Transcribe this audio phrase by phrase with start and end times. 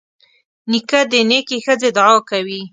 [0.71, 2.61] نیکه د نیکې ښځې دعا کوي.